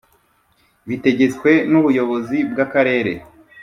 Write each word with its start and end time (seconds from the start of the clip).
Bitegetswe 0.87 1.51
n 1.71 1.73
ubuyobozi 1.79 2.37
bw 2.51 2.57
akarere 2.65 3.13